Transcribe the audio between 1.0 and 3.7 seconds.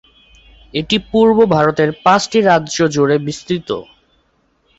পূর্ব ভারতের পাঁচটি রাজ্য জুড়ে বিস্তৃত।